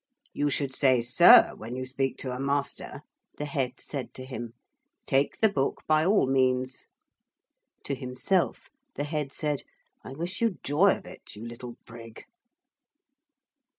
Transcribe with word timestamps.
'You 0.33 0.49
should 0.49 0.73
say 0.73 0.99
"sir" 1.03 1.53
when 1.57 1.75
you 1.75 1.85
speak 1.85 2.17
to 2.17 2.31
a 2.31 2.39
master,' 2.39 3.01
the 3.37 3.45
Head 3.45 3.73
said 3.79 4.15
to 4.15 4.25
him. 4.25 4.55
'Take 5.05 5.37
the 5.41 5.47
book 5.47 5.83
by 5.85 6.03
all 6.03 6.25
means.' 6.25 6.87
To 7.83 7.93
himself 7.93 8.71
the 8.95 9.03
Head 9.03 9.31
said, 9.31 9.61
'I 10.03 10.13
wish 10.13 10.41
you 10.41 10.57
joy 10.63 10.97
of 10.97 11.05
it, 11.05 11.35
you 11.35 11.45
little 11.45 11.77
prig.' 11.85 12.23